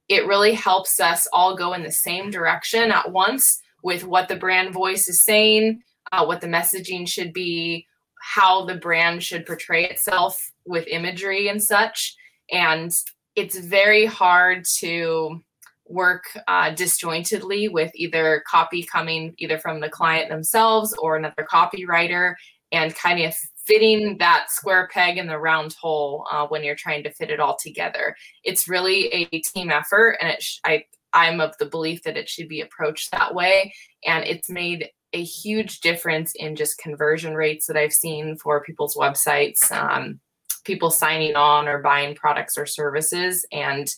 it 0.08 0.26
really 0.26 0.52
helps 0.52 1.00
us 1.00 1.26
all 1.32 1.56
go 1.56 1.72
in 1.72 1.82
the 1.82 1.92
same 1.92 2.30
direction 2.30 2.90
at 2.90 3.10
once 3.10 3.60
with 3.82 4.04
what 4.04 4.28
the 4.28 4.36
brand 4.36 4.72
voice 4.72 5.08
is 5.08 5.20
saying 5.20 5.82
uh, 6.14 6.24
what 6.24 6.40
the 6.40 6.46
messaging 6.46 7.08
should 7.08 7.32
be 7.32 7.86
how 8.20 8.64
the 8.64 8.76
brand 8.76 9.22
should 9.22 9.44
portray 9.44 9.86
itself 9.86 10.52
with 10.64 10.86
imagery 10.88 11.48
and 11.48 11.62
such 11.62 12.14
and 12.50 12.92
it's 13.36 13.58
very 13.58 14.06
hard 14.06 14.64
to 14.78 15.40
work 15.86 16.24
uh, 16.48 16.70
disjointedly 16.70 17.68
with 17.68 17.90
either 17.94 18.42
copy 18.48 18.82
coming 18.82 19.34
either 19.38 19.58
from 19.58 19.80
the 19.80 19.88
client 19.88 20.30
themselves 20.30 20.94
or 20.98 21.16
another 21.16 21.46
copywriter 21.50 22.34
and 22.72 22.94
kind 22.94 23.22
of 23.22 23.34
fitting 23.66 24.16
that 24.18 24.50
square 24.50 24.88
peg 24.92 25.18
in 25.18 25.26
the 25.26 25.38
round 25.38 25.74
hole 25.80 26.26
uh, 26.30 26.46
when 26.46 26.62
you're 26.64 26.74
trying 26.74 27.02
to 27.02 27.12
fit 27.12 27.30
it 27.30 27.40
all 27.40 27.56
together. 27.62 28.14
It's 28.42 28.68
really 28.68 29.28
a 29.32 29.40
team 29.40 29.70
effort, 29.70 30.18
and 30.20 30.36
sh- 30.40 30.58
I 30.64 30.84
I'm 31.12 31.40
of 31.40 31.56
the 31.58 31.66
belief 31.66 32.02
that 32.02 32.16
it 32.16 32.28
should 32.28 32.48
be 32.48 32.60
approached 32.60 33.12
that 33.12 33.34
way, 33.34 33.72
and 34.04 34.24
it's 34.24 34.50
made 34.50 34.88
a 35.14 35.22
huge 35.22 35.80
difference 35.80 36.34
in 36.34 36.56
just 36.56 36.78
conversion 36.78 37.34
rates 37.34 37.66
that 37.66 37.76
I've 37.76 37.92
seen 37.92 38.36
for 38.36 38.62
people's 38.62 38.96
websites, 38.96 39.70
um, 39.72 40.20
people 40.64 40.90
signing 40.90 41.36
on 41.36 41.68
or 41.68 41.78
buying 41.78 42.14
products 42.14 42.58
or 42.58 42.66
services, 42.66 43.46
and 43.52 43.94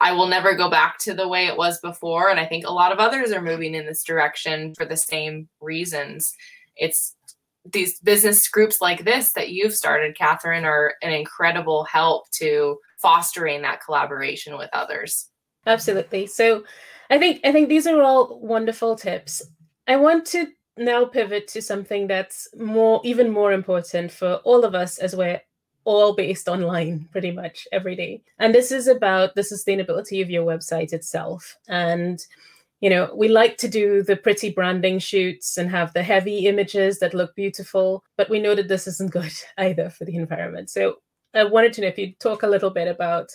I 0.00 0.12
will 0.12 0.28
never 0.28 0.54
go 0.54 0.70
back 0.70 0.98
to 1.00 1.14
the 1.14 1.26
way 1.26 1.46
it 1.46 1.56
was 1.56 1.80
before. 1.80 2.30
And 2.30 2.38
I 2.38 2.46
think 2.46 2.64
a 2.64 2.72
lot 2.72 2.92
of 2.92 2.98
others 2.98 3.32
are 3.32 3.42
moving 3.42 3.74
in 3.74 3.86
this 3.86 4.04
direction 4.04 4.74
for 4.76 4.84
the 4.84 4.96
same 4.96 5.48
reasons. 5.60 6.32
It's 6.76 7.16
these 7.72 7.98
business 8.00 8.48
groups 8.48 8.80
like 8.80 9.04
this 9.04 9.32
that 9.32 9.50
you've 9.50 9.74
started, 9.74 10.16
Catherine, 10.16 10.64
are 10.64 10.94
an 11.02 11.12
incredible 11.12 11.84
help 11.84 12.30
to 12.32 12.78
fostering 12.98 13.62
that 13.62 13.82
collaboration 13.84 14.56
with 14.56 14.70
others. 14.72 15.30
Absolutely. 15.66 16.26
So 16.26 16.64
I 17.10 17.18
think 17.18 17.40
I 17.44 17.52
think 17.52 17.68
these 17.68 17.86
are 17.86 18.00
all 18.00 18.38
wonderful 18.40 18.96
tips. 18.96 19.42
I 19.86 19.96
want 19.96 20.26
to 20.26 20.46
now 20.78 21.04
pivot 21.04 21.48
to 21.48 21.62
something 21.62 22.06
that's 22.06 22.48
more 22.56 23.00
even 23.04 23.30
more 23.30 23.52
important 23.52 24.12
for 24.12 24.34
all 24.44 24.64
of 24.64 24.74
us 24.74 24.98
as 24.98 25.14
we're 25.14 25.40
all 25.84 26.14
based 26.14 26.48
online 26.48 27.08
pretty 27.10 27.30
much 27.30 27.66
every 27.72 27.96
day. 27.96 28.22
And 28.38 28.54
this 28.54 28.70
is 28.70 28.88
about 28.88 29.34
the 29.34 29.40
sustainability 29.40 30.22
of 30.22 30.30
your 30.30 30.44
website 30.44 30.92
itself. 30.92 31.56
And 31.68 32.24
you 32.80 32.90
know, 32.90 33.10
we 33.14 33.28
like 33.28 33.56
to 33.58 33.68
do 33.68 34.02
the 34.02 34.16
pretty 34.16 34.50
branding 34.50 35.00
shoots 35.00 35.58
and 35.58 35.68
have 35.70 35.92
the 35.92 36.02
heavy 36.02 36.46
images 36.46 37.00
that 37.00 37.14
look 37.14 37.34
beautiful, 37.34 38.04
but 38.16 38.30
we 38.30 38.38
know 38.38 38.54
that 38.54 38.68
this 38.68 38.86
isn't 38.86 39.10
good 39.18 39.32
either 39.56 39.90
for 39.90 40.04
the 40.04 40.16
environment. 40.16 40.70
So 40.70 40.96
I 41.34 41.44
wanted 41.44 41.72
to 41.74 41.80
know 41.80 41.88
if 41.88 41.98
you'd 41.98 42.20
talk 42.20 42.42
a 42.42 42.48
little 42.48 42.70
bit 42.70 42.88
about 42.88 43.30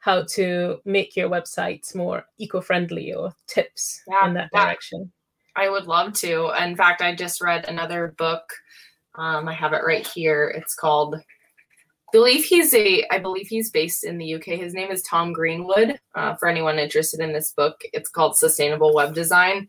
how 0.00 0.22
to 0.30 0.78
make 0.84 1.16
your 1.16 1.28
websites 1.28 1.94
more 1.94 2.24
eco-friendly 2.38 3.12
or 3.12 3.32
tips 3.46 4.02
yeah, 4.08 4.28
in 4.28 4.34
that 4.34 4.50
direction. 4.52 5.12
I 5.58 5.68
would 5.68 5.86
love 5.86 6.12
to. 6.14 6.52
In 6.62 6.76
fact, 6.76 7.02
I 7.02 7.14
just 7.14 7.40
read 7.40 7.64
another 7.66 8.14
book. 8.16 8.44
Um, 9.16 9.48
I 9.48 9.52
have 9.54 9.72
it 9.72 9.82
right 9.84 10.06
here. 10.06 10.54
It's 10.56 10.74
called 10.74 11.16
believe 12.10 12.44
he's 12.44 12.72
a 12.72 13.04
i 13.10 13.18
believe 13.18 13.46
he's 13.48 13.70
based 13.70 14.02
in 14.02 14.16
the 14.16 14.34
uk 14.34 14.44
his 14.44 14.72
name 14.72 14.90
is 14.90 15.02
tom 15.02 15.30
greenwood 15.30 16.00
uh, 16.14 16.34
for 16.36 16.48
anyone 16.48 16.78
interested 16.78 17.20
in 17.20 17.34
this 17.34 17.52
book 17.52 17.82
it's 17.92 18.08
called 18.08 18.34
sustainable 18.34 18.94
web 18.94 19.14
design 19.14 19.68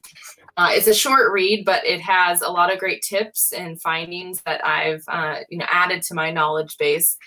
uh, 0.55 0.69
it's 0.71 0.87
a 0.87 0.93
short 0.93 1.33
read 1.33 1.65
but 1.65 1.85
it 1.85 1.99
has 1.99 2.41
a 2.41 2.47
lot 2.47 2.71
of 2.71 2.79
great 2.79 3.01
tips 3.01 3.51
and 3.51 3.81
findings 3.81 4.41
that 4.45 4.65
i've 4.65 5.03
uh, 5.09 5.39
you 5.49 5.57
know 5.57 5.65
added 5.69 6.01
to 6.01 6.13
my 6.13 6.31
knowledge 6.31 6.77
base 6.77 7.17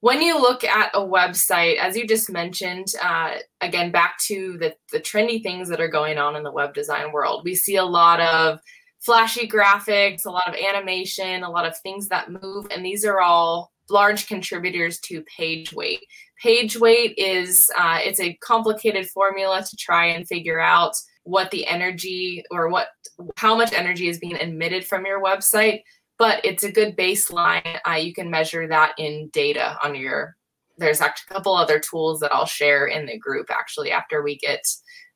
when 0.00 0.22
you 0.22 0.40
look 0.40 0.64
at 0.64 0.90
a 0.94 1.00
website 1.00 1.76
as 1.76 1.96
you 1.96 2.06
just 2.06 2.30
mentioned 2.30 2.86
uh, 3.02 3.34
again 3.60 3.90
back 3.90 4.18
to 4.18 4.56
the, 4.58 4.74
the 4.92 5.00
trendy 5.00 5.42
things 5.42 5.68
that 5.68 5.80
are 5.80 5.88
going 5.88 6.18
on 6.18 6.36
in 6.36 6.42
the 6.42 6.52
web 6.52 6.74
design 6.74 7.12
world 7.12 7.42
we 7.44 7.54
see 7.54 7.76
a 7.76 7.84
lot 7.84 8.20
of 8.20 8.58
flashy 9.00 9.48
graphics 9.48 10.26
a 10.26 10.30
lot 10.30 10.48
of 10.48 10.54
animation 10.54 11.42
a 11.42 11.50
lot 11.50 11.66
of 11.66 11.78
things 11.78 12.08
that 12.08 12.30
move 12.30 12.66
and 12.70 12.84
these 12.84 13.04
are 13.04 13.20
all 13.20 13.70
large 13.90 14.26
contributors 14.26 14.98
to 15.00 15.22
page 15.22 15.72
weight. 15.72 16.00
Page 16.40 16.78
weight 16.78 17.14
is 17.18 17.70
uh, 17.78 17.98
it's 18.00 18.20
a 18.20 18.34
complicated 18.36 19.08
formula 19.10 19.62
to 19.68 19.76
try 19.76 20.06
and 20.06 20.26
figure 20.26 20.60
out 20.60 20.92
what 21.24 21.50
the 21.50 21.66
energy 21.66 22.42
or 22.50 22.70
what 22.70 22.88
how 23.36 23.54
much 23.54 23.74
energy 23.74 24.08
is 24.08 24.18
being 24.18 24.36
emitted 24.36 24.86
from 24.86 25.04
your 25.04 25.22
website 25.22 25.82
but 26.20 26.44
it's 26.44 26.62
a 26.62 26.70
good 26.70 26.96
baseline 26.96 27.80
uh, 27.88 27.94
you 27.94 28.14
can 28.14 28.30
measure 28.30 28.68
that 28.68 28.92
in 28.98 29.28
data 29.32 29.76
on 29.82 29.96
your 29.96 30.36
there's 30.78 31.00
actually 31.00 31.26
a 31.30 31.34
couple 31.34 31.56
other 31.56 31.80
tools 31.80 32.20
that 32.20 32.32
i'll 32.32 32.46
share 32.46 32.86
in 32.86 33.06
the 33.06 33.18
group 33.18 33.50
actually 33.50 33.90
after 33.90 34.22
we 34.22 34.38
get 34.38 34.62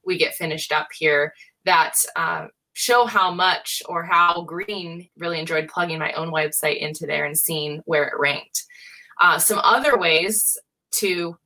we 0.04 0.18
get 0.18 0.34
finished 0.34 0.72
up 0.72 0.88
here 0.98 1.32
that 1.64 1.94
uh, 2.16 2.46
show 2.74 3.06
how 3.06 3.32
much 3.32 3.82
or 3.88 4.02
how 4.04 4.42
green 4.42 5.08
really 5.16 5.40
enjoyed 5.40 5.68
plugging 5.68 5.98
my 5.98 6.12
own 6.12 6.30
website 6.30 6.78
into 6.78 7.06
there 7.06 7.24
and 7.24 7.38
seeing 7.38 7.80
where 7.86 8.04
it 8.04 8.18
ranked. 8.18 8.64
Uh, 9.20 9.38
some 9.38 9.60
other 9.60 9.96
ways 9.96 10.58
to 10.90 11.36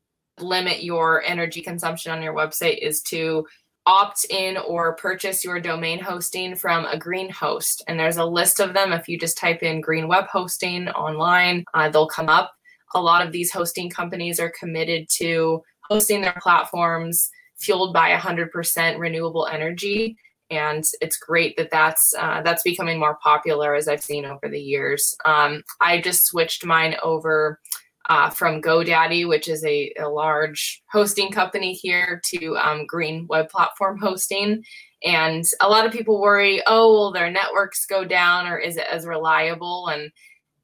limit 0.41 0.83
your 0.83 1.23
energy 1.23 1.61
consumption 1.61 2.13
on 2.13 2.23
your 2.23 2.35
website 2.35 2.79
is 2.79 3.03
to 3.03 3.47
opt 3.89 4.27
in 4.29 4.59
or 4.59 4.95
purchase 4.97 5.43
your 5.43 5.59
domain 5.59 5.99
hosting 5.99 6.55
from 6.55 6.85
a 6.85 6.99
green 6.99 7.31
host. 7.31 7.83
And 7.89 7.99
there's 7.99 8.19
a 8.19 8.25
list 8.25 8.61
of 8.61 8.75
them. 8.75 8.93
If 8.93 9.09
you 9.09 9.19
just 9.19 9.39
type 9.39 9.63
in 9.63 9.81
green 9.81 10.09
web 10.09 10.27
hosting 10.31 10.89
online, 10.91 11.65
uh, 11.73 11.89
they'll 11.89 12.07
come 12.07 12.29
up. 12.29 12.53
A 12.95 13.01
lot 13.01 13.27
of 13.27 13.33
these 13.33 13.51
hosting 13.51 13.89
companies 13.89 14.39
are 14.39 14.53
committed 14.59 15.09
to 15.17 15.63
hosting 15.89 16.21
their 16.21 16.39
platforms 16.43 17.31
fueled 17.59 17.95
by 17.95 18.15
100% 18.15 18.99
renewable 18.99 19.47
energy 19.47 20.17
and 20.51 20.85
it's 21.01 21.19
great 21.19 21.57
that 21.57 21.71
that's 21.71 22.15
uh, 22.19 22.41
that's 22.43 22.63
becoming 22.63 22.99
more 22.99 23.19
popular 23.23 23.75
as 23.75 23.87
I've 23.87 24.03
seen 24.03 24.25
over 24.25 24.49
the 24.49 24.61
years. 24.61 25.15
Um, 25.25 25.63
I 25.81 26.01
just 26.01 26.27
switched 26.27 26.65
mine 26.65 26.97
over 27.03 27.61
uh, 28.09 28.31
from 28.31 28.63
GoDaddy, 28.63 29.29
which 29.29 29.49
is 29.49 29.65
a, 29.65 29.93
a, 29.99 30.09
large 30.09 30.83
hosting 30.91 31.31
company 31.31 31.75
here, 31.75 32.23
to 32.27 32.57
um, 32.57 32.87
Green 32.87 33.27
Web 33.29 33.51
Platform 33.51 33.99
Hosting. 33.99 34.65
And 35.05 35.45
a 35.61 35.69
lot 35.69 35.87
of 35.87 35.93
people 35.93 36.21
worry, 36.21 36.63
oh, 36.67 36.91
will 36.93 37.13
their 37.13 37.31
networks 37.31 37.85
go 37.87 38.05
down, 38.05 38.47
or 38.47 38.59
is 38.59 38.77
it 38.77 38.87
as 38.91 39.07
reliable? 39.07 39.89
And 39.89 40.11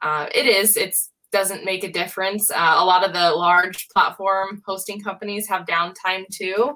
uh, 0.01 0.27
it 0.35 0.47
is. 0.47 0.77
It 0.77 0.97
doesn't 1.33 1.65
make 1.65 1.85
a 1.85 1.93
difference. 1.93 2.51
Uh, 2.51 2.75
a 2.77 2.85
lot 2.85 3.05
of 3.05 3.13
the 3.13 3.31
large 3.31 3.89
platform 3.89 4.63
hosting 4.67 5.01
companies 5.01 5.49
have 5.49 5.67
downtime 5.67 6.25
too, 6.33 6.75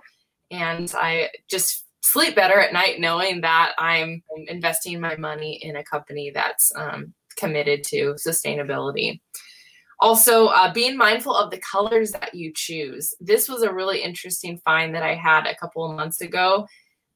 and 0.50 0.92
I 0.96 1.30
just 1.48 1.84
sleep 2.02 2.34
better 2.34 2.60
at 2.60 2.72
night 2.72 3.00
knowing 3.00 3.40
that 3.42 3.72
I'm 3.78 4.22
investing 4.46 5.00
my 5.00 5.16
money 5.16 5.58
in 5.62 5.76
a 5.76 5.84
company 5.84 6.30
that's 6.34 6.72
um, 6.74 7.12
committed 7.36 7.84
to 7.84 8.14
sustainability. 8.14 9.20
Also, 10.00 10.46
uh, 10.46 10.72
being 10.72 10.96
mindful 10.96 11.34
of 11.34 11.50
the 11.50 11.60
colors 11.60 12.12
that 12.12 12.34
you 12.34 12.52
choose. 12.54 13.14
This 13.20 13.48
was 13.48 13.62
a 13.62 13.72
really 13.72 14.00
interesting 14.00 14.58
find 14.64 14.94
that 14.94 15.02
I 15.02 15.14
had 15.14 15.46
a 15.46 15.56
couple 15.56 15.88
of 15.88 15.96
months 15.96 16.20
ago. 16.20 16.66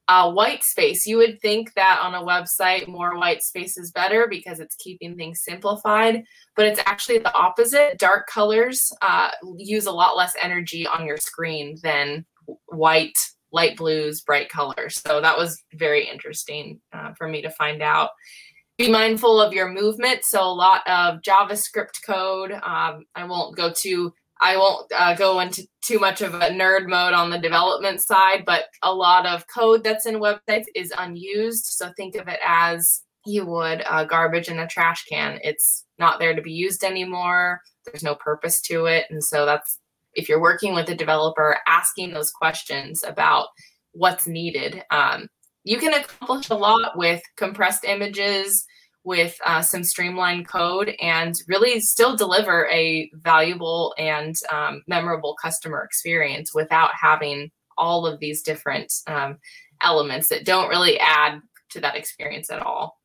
Uh, 0.09 0.29
white 0.29 0.65
space. 0.65 1.05
You 1.05 1.15
would 1.17 1.39
think 1.39 1.73
that 1.75 2.01
on 2.01 2.13
a 2.13 2.25
website, 2.25 2.89
more 2.89 3.17
white 3.17 3.41
space 3.41 3.77
is 3.77 3.91
better 3.91 4.27
because 4.29 4.59
it's 4.59 4.75
keeping 4.75 5.15
things 5.15 5.41
simplified, 5.41 6.25
but 6.57 6.65
it's 6.65 6.81
actually 6.85 7.19
the 7.19 7.33
opposite. 7.33 7.99
Dark 7.99 8.27
colors 8.27 8.91
uh, 9.01 9.29
use 9.57 9.85
a 9.85 9.91
lot 9.91 10.17
less 10.17 10.33
energy 10.41 10.85
on 10.85 11.05
your 11.05 11.15
screen 11.15 11.77
than 11.83 12.25
white 12.65 13.17
light 13.53 13.77
blues, 13.77 14.21
bright 14.21 14.49
colors. 14.49 14.99
So 15.07 15.21
that 15.21 15.37
was 15.37 15.63
very 15.73 16.09
interesting 16.09 16.81
uh, 16.91 17.13
for 17.13 17.29
me 17.29 17.41
to 17.43 17.49
find 17.51 17.81
out. 17.81 18.09
Be 18.77 18.89
mindful 18.89 19.39
of 19.39 19.53
your 19.53 19.69
movement. 19.69 20.23
So 20.23 20.41
a 20.41 20.49
lot 20.51 20.81
of 20.87 21.21
JavaScript 21.21 22.03
code. 22.05 22.51
Um, 22.51 23.05
I 23.15 23.25
won't 23.25 23.55
go 23.55 23.71
too. 23.71 24.13
I 24.41 24.57
won't 24.57 24.91
uh, 24.97 25.15
go 25.15 25.39
into 25.39 25.65
too 25.81 25.99
much 25.99 26.21
of 26.21 26.33
a 26.33 26.49
nerd 26.49 26.89
mode 26.89 27.13
on 27.13 27.29
the 27.29 27.39
development 27.39 28.01
side, 28.01 28.43
but 28.45 28.65
a 28.81 28.93
lot 28.93 29.25
of 29.25 29.45
code 29.47 29.83
that's 29.83 30.05
in 30.05 30.15
websites 30.15 30.65
is 30.75 30.91
unused. 30.97 31.65
So 31.65 31.91
think 31.95 32.15
of 32.15 32.27
it 32.27 32.39
as 32.45 33.03
you 33.25 33.45
would 33.45 33.83
uh, 33.85 34.03
garbage 34.03 34.49
in 34.49 34.59
a 34.59 34.67
trash 34.67 35.05
can. 35.05 35.39
It's 35.43 35.85
not 35.97 36.19
there 36.19 36.35
to 36.35 36.41
be 36.41 36.51
used 36.51 36.83
anymore. 36.83 37.61
There's 37.85 38.03
no 38.03 38.15
purpose 38.15 38.59
to 38.61 38.85
it, 38.85 39.05
and 39.09 39.23
so 39.23 39.45
that's 39.45 39.79
if 40.13 40.29
you're 40.29 40.41
working 40.41 40.73
with 40.73 40.89
a 40.89 40.95
developer 40.95 41.57
asking 41.67 42.13
those 42.13 42.31
questions 42.31 43.03
about 43.03 43.47
what's 43.93 44.27
needed. 44.27 44.83
Um, 44.91 45.27
you 45.63 45.77
can 45.77 45.93
accomplish 45.93 46.49
a 46.49 46.55
lot 46.55 46.97
with 46.97 47.21
compressed 47.37 47.83
images, 47.83 48.65
with 49.03 49.37
uh, 49.45 49.61
some 49.61 49.83
streamlined 49.83 50.47
code, 50.47 50.93
and 51.01 51.35
really 51.47 51.79
still 51.79 52.15
deliver 52.15 52.67
a 52.69 53.09
valuable 53.15 53.93
and 53.97 54.35
um, 54.51 54.81
memorable 54.87 55.35
customer 55.41 55.83
experience 55.83 56.53
without 56.53 56.91
having 56.99 57.51
all 57.77 58.05
of 58.05 58.19
these 58.19 58.41
different 58.41 58.91
um, 59.07 59.37
elements 59.81 60.27
that 60.29 60.45
don't 60.45 60.69
really 60.69 60.99
add 60.99 61.39
to 61.69 61.81
that 61.81 61.95
experience 61.95 62.49
at 62.49 62.61
all. 62.61 62.99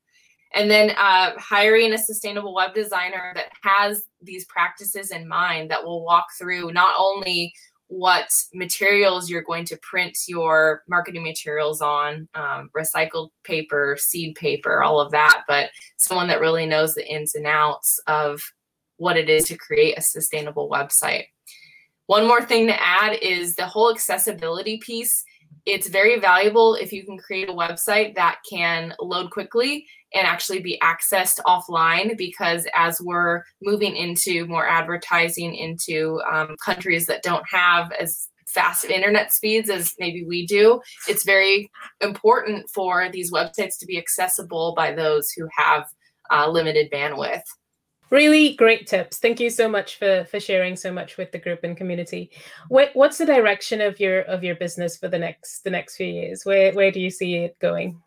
And 0.54 0.70
then 0.70 0.90
uh, 0.90 1.32
hiring 1.36 1.92
a 1.92 1.98
sustainable 1.98 2.54
web 2.54 2.74
designer 2.74 3.32
that 3.34 3.50
has 3.62 4.04
these 4.22 4.46
practices 4.46 5.10
in 5.10 5.28
mind 5.28 5.70
that 5.70 5.84
will 5.84 6.04
walk 6.04 6.26
through 6.38 6.72
not 6.72 6.94
only 6.98 7.52
what 7.88 8.30
materials 8.52 9.30
you're 9.30 9.42
going 9.42 9.64
to 9.64 9.76
print 9.78 10.16
your 10.28 10.82
marketing 10.88 11.22
materials 11.22 11.80
on 11.80 12.28
um, 12.34 12.70
recycled 12.76 13.30
paper 13.44 13.96
seed 13.98 14.34
paper 14.34 14.82
all 14.82 15.00
of 15.00 15.10
that. 15.10 15.44
But 15.48 15.70
someone 15.96 16.28
that 16.28 16.40
really 16.40 16.66
knows 16.66 16.94
the 16.94 17.06
ins 17.06 17.34
and 17.34 17.46
outs 17.46 17.98
of 18.06 18.40
what 18.98 19.16
it 19.16 19.30
is 19.30 19.44
to 19.44 19.56
create 19.56 19.96
a 19.96 20.02
sustainable 20.02 20.68
website. 20.68 21.24
One 22.06 22.26
more 22.26 22.42
thing 22.42 22.66
to 22.66 22.82
add 22.82 23.18
is 23.22 23.54
the 23.54 23.66
whole 23.66 23.90
accessibility 23.90 24.78
piece. 24.78 25.24
It's 25.66 25.88
very 25.88 26.18
valuable 26.18 26.74
if 26.74 26.92
you 26.92 27.04
can 27.04 27.18
create 27.18 27.48
a 27.48 27.52
website 27.54 28.14
that 28.16 28.40
can 28.48 28.94
load 29.00 29.30
quickly 29.30 29.86
and 30.14 30.26
actually 30.26 30.60
be 30.60 30.78
accessed 30.82 31.40
offline 31.46 32.16
because 32.16 32.66
as 32.74 33.00
we're 33.00 33.42
moving 33.62 33.94
into 33.96 34.46
more 34.46 34.66
advertising 34.66 35.54
into 35.54 36.20
um, 36.30 36.56
countries 36.64 37.06
that 37.06 37.22
don't 37.22 37.44
have 37.50 37.92
as 37.92 38.28
fast 38.48 38.84
internet 38.84 39.32
speeds 39.32 39.68
as 39.68 39.94
maybe 39.98 40.24
we 40.24 40.46
do, 40.46 40.80
it's 41.06 41.24
very 41.24 41.70
important 42.00 42.68
for 42.70 43.10
these 43.12 43.32
websites 43.32 43.78
to 43.78 43.86
be 43.86 43.98
accessible 43.98 44.74
by 44.74 44.92
those 44.92 45.30
who 45.30 45.46
have 45.56 45.84
uh, 46.30 46.48
limited 46.48 46.90
bandwidth. 46.90 47.42
Really 48.10 48.54
great 48.54 48.86
tips. 48.86 49.18
Thank 49.18 49.38
you 49.38 49.50
so 49.50 49.68
much 49.68 49.98
for 49.98 50.24
for 50.30 50.40
sharing 50.40 50.76
so 50.76 50.92
much 50.92 51.18
with 51.18 51.30
the 51.30 51.38
group 51.38 51.60
and 51.62 51.76
community. 51.76 52.30
What 52.68 52.90
what's 52.94 53.18
the 53.18 53.26
direction 53.26 53.80
of 53.80 54.00
your 54.00 54.22
of 54.22 54.42
your 54.42 54.54
business 54.54 54.96
for 54.96 55.08
the 55.08 55.18
next 55.18 55.62
the 55.62 55.70
next 55.70 55.96
few 55.96 56.06
years? 56.06 56.44
Where 56.44 56.72
where 56.72 56.90
do 56.90 57.00
you 57.00 57.10
see 57.10 57.36
it 57.36 57.58
going? 57.58 58.00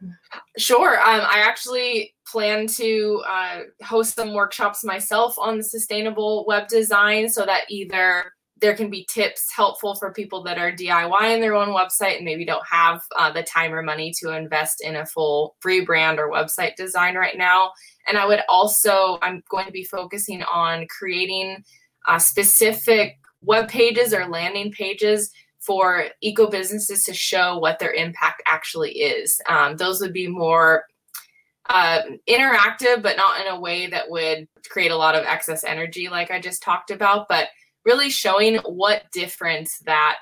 Sure. 0.58 1.00
Um, 1.00 1.22
I 1.22 1.44
actually 1.46 2.14
plan 2.26 2.66
to 2.68 3.22
uh, 3.28 3.60
host 3.84 4.16
some 4.16 4.34
workshops 4.34 4.84
myself 4.84 5.38
on 5.38 5.62
sustainable 5.62 6.46
web 6.48 6.68
design, 6.68 7.30
so 7.30 7.46
that 7.46 7.66
either 7.70 8.34
there 8.62 8.76
can 8.76 8.92
be 8.92 9.08
tips 9.10 9.52
helpful 9.54 9.96
for 9.96 10.14
people 10.14 10.44
that 10.44 10.60
are 10.60 10.72
DIY 10.72 11.34
in 11.34 11.42
their 11.42 11.56
own 11.56 11.70
website 11.70 12.18
and 12.18 12.26
maybe 12.26 12.46
don't 12.46 12.66
have 12.66 13.02
uh, 13.18 13.32
the 13.32 13.42
time 13.42 13.74
or 13.74 13.82
money 13.82 14.14
to 14.22 14.36
invest 14.36 14.82
in 14.84 14.96
a 14.98 15.06
full 15.06 15.56
free 15.60 15.84
brand 15.84 16.20
or 16.20 16.30
website 16.30 16.76
design 16.76 17.16
right 17.16 17.38
now. 17.38 17.72
And 18.08 18.18
I 18.18 18.26
would 18.26 18.42
also, 18.48 19.18
I'm 19.24 19.44
going 19.50 19.66
to 19.66 19.72
be 19.72 19.84
focusing 19.84 20.44
on 20.44 20.86
creating 20.96 21.64
uh, 22.08 22.20
specific 22.20 23.18
web 23.42 23.68
pages 23.68 24.14
or 24.14 24.28
landing 24.28 24.72
pages 24.72 25.32
for 25.60 26.06
eco 26.22 26.48
businesses 26.48 27.02
to 27.04 27.14
show 27.14 27.58
what 27.58 27.80
their 27.80 27.94
impact 27.94 28.44
actually 28.48 28.92
is. 28.92 29.40
Um, 29.50 29.76
those 29.76 30.02
would 30.02 30.14
be 30.14 30.28
more 30.28 30.86
uh, 31.70 32.02
interactive, 32.30 33.02
but 33.02 33.18
not 33.18 33.42
in 33.42 33.48
a 33.48 33.60
way 33.60 33.88
that 33.88 34.10
would 34.10 34.48
create 34.70 34.92
a 34.92 34.96
lot 34.96 35.16
of 35.16 35.26
excess 35.26 35.64
energy, 35.64 36.10
like 36.10 36.30
I 36.30 36.40
just 36.40 36.62
talked 36.62 36.92
about, 36.92 37.28
but 37.28 37.48
really 37.86 38.10
showing 38.10 38.58
what 38.58 39.12
difference 39.12 39.78
that 39.86 40.22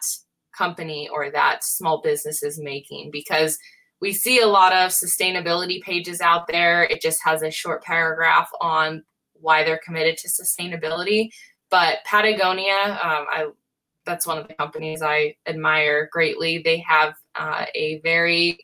company 0.58 1.10
or 1.12 1.32
that 1.32 1.63
small 1.63 2.01
business 2.01 2.44
is 2.44 2.60
making 2.60 3.10
because 3.12 3.58
we 4.01 4.13
see 4.13 4.39
a 4.39 4.48
lot 4.48 4.72
of 4.72 4.92
sustainability 4.92 5.82
pages 5.82 6.22
out 6.22 6.48
there. 6.48 6.84
It 6.84 7.01
just 7.01 7.20
has 7.24 7.44
a 7.44 7.51
short 7.51 7.84
paragraph 7.84 8.50
on 8.62 9.04
why 9.34 9.63
they're 9.63 9.82
committed 9.84 10.18
to 10.18 10.30
sustainability. 10.30 11.30
But 11.70 11.98
Patagonia, 12.06 13.00
um, 13.04 13.25
I 13.30 13.48
that's 14.06 14.25
one 14.25 14.38
of 14.38 14.48
the 14.48 14.54
companies 14.56 15.01
I 15.01 15.36
admire 15.45 16.10
greatly. 16.12 16.60
They 16.60 16.80
have 16.88 17.13
uh, 17.36 17.65
a 17.76 18.00
very 18.00 18.58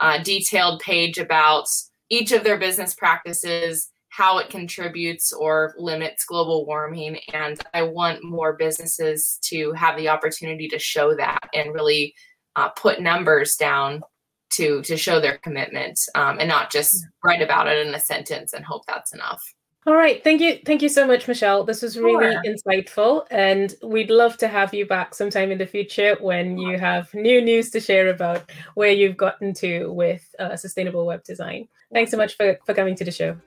uh, 0.00 0.22
detailed 0.22 0.80
page 0.80 1.16
about 1.16 1.66
each 2.10 2.32
of 2.32 2.44
their 2.44 2.58
business 2.58 2.94
practices 2.94 3.90
how 4.10 4.38
it 4.38 4.50
contributes 4.50 5.32
or 5.32 5.74
limits 5.78 6.24
global 6.24 6.66
warming. 6.66 7.18
And 7.32 7.60
I 7.72 7.82
want 7.82 8.22
more 8.22 8.54
businesses 8.54 9.38
to 9.44 9.72
have 9.72 9.96
the 9.96 10.08
opportunity 10.08 10.68
to 10.68 10.78
show 10.78 11.14
that 11.16 11.48
and 11.54 11.72
really 11.72 12.14
uh, 12.56 12.68
put 12.70 13.00
numbers 13.00 13.56
down 13.56 14.02
to 14.50 14.82
to 14.82 14.96
show 14.96 15.20
their 15.20 15.38
commitment 15.38 15.98
um, 16.16 16.38
and 16.40 16.48
not 16.48 16.72
just 16.72 17.06
write 17.24 17.40
about 17.40 17.68
it 17.68 17.86
in 17.86 17.94
a 17.94 18.00
sentence 18.00 18.52
and 18.52 18.64
hope 18.64 18.82
that's 18.86 19.14
enough. 19.14 19.42
All 19.86 19.94
right, 19.94 20.22
thank 20.22 20.42
you, 20.42 20.58
thank 20.66 20.82
you 20.82 20.90
so 20.90 21.06
much, 21.06 21.26
Michelle. 21.26 21.64
This 21.64 21.80
was 21.80 21.96
really 21.96 22.32
sure. 22.32 22.42
insightful, 22.44 23.26
and 23.30 23.74
we'd 23.82 24.10
love 24.10 24.36
to 24.38 24.48
have 24.48 24.74
you 24.74 24.86
back 24.86 25.14
sometime 25.14 25.50
in 25.50 25.56
the 25.56 25.66
future 25.66 26.18
when 26.20 26.58
you 26.58 26.78
have 26.78 27.12
new 27.14 27.40
news 27.40 27.70
to 27.70 27.80
share 27.80 28.10
about 28.10 28.50
where 28.74 28.90
you've 28.90 29.16
gotten 29.16 29.54
to 29.54 29.90
with 29.90 30.34
uh, 30.38 30.54
sustainable 30.54 31.06
web 31.06 31.24
design. 31.24 31.66
Thanks 31.94 32.10
so 32.10 32.18
much 32.18 32.36
for, 32.36 32.58
for 32.66 32.74
coming 32.74 32.94
to 32.96 33.04
the 33.04 33.10
show. 33.10 33.38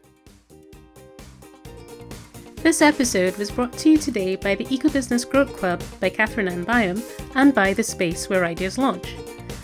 This 2.63 2.81
episode 2.81 3.35
was 3.35 3.51
brought 3.51 3.73
to 3.79 3.89
you 3.89 3.97
today 3.97 4.37
by 4.37 4.55
the 4.55 4.65
Eco-Business 4.73 5.25
Growth 5.25 5.57
Club 5.57 5.83
by 5.99 6.07
Catherine 6.07 6.47
Ann 6.47 6.63
Byam 6.63 7.03
and 7.35 7.53
by 7.53 7.73
The 7.73 7.83
Space 7.83 8.29
Where 8.29 8.45
Ideas 8.45 8.77
Launch. 8.77 9.17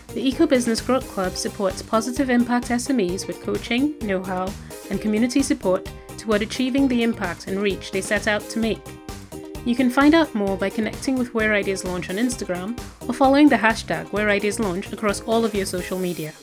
The 0.09 0.27
Eco-Business 0.27 0.81
Growth 0.81 1.07
Club 1.07 1.31
supports 1.31 1.81
positive 1.81 2.29
impact 2.29 2.67
SMEs 2.67 3.25
with 3.25 3.41
coaching, 3.41 3.97
know 3.99 4.21
how, 4.21 4.51
and 4.89 4.99
community 4.99 5.41
support 5.41 5.89
toward 6.17 6.41
achieving 6.41 6.89
the 6.89 7.01
impact 7.03 7.47
and 7.47 7.61
reach 7.61 7.91
they 7.91 8.01
set 8.01 8.27
out 8.27 8.41
to 8.49 8.59
make. 8.59 8.85
You 9.63 9.77
can 9.77 9.89
find 9.89 10.13
out 10.13 10.35
more 10.35 10.57
by 10.57 10.69
connecting 10.69 11.17
with 11.17 11.33
Where 11.33 11.53
Ideas 11.53 11.85
Launch 11.85 12.09
on 12.09 12.17
Instagram 12.17 12.77
or 13.07 13.13
following 13.13 13.47
the 13.47 13.55
hashtag 13.55 14.11
Where 14.11 14.29
Ideas 14.29 14.59
Launch 14.59 14.91
across 14.91 15.21
all 15.21 15.45
of 15.45 15.55
your 15.55 15.65
social 15.65 15.97
media. 15.97 16.33